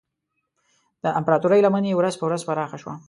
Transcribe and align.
د 1.03 1.05
امپراتورۍ 1.19 1.59
لمن 1.63 1.83
یې 1.89 1.97
ورځ 1.99 2.13
په 2.17 2.25
ورځ 2.27 2.41
پراخه 2.47 2.77
شوه. 2.81 2.93